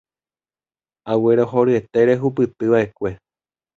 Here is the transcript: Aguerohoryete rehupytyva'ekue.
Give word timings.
Aguerohoryete 1.11 2.01
rehupytyva'ekue. 2.09 3.11